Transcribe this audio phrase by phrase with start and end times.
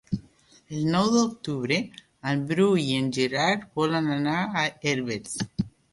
[0.77, 1.77] El nou d'octubre
[2.31, 5.37] en Bru i en Gerard volen anar a Herbers.